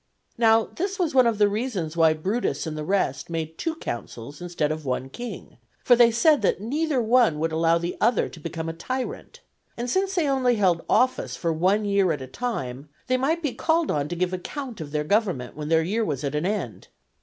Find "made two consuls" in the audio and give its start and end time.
3.29-4.41